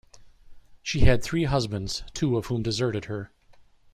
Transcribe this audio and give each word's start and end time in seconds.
She 0.81 1.01
had 1.01 1.07
had 1.09 1.23
three 1.23 1.43
husbands, 1.43 2.01
two 2.15 2.35
of 2.35 2.47
whom 2.47 2.63
deserted 2.63 3.05
her. 3.05 3.31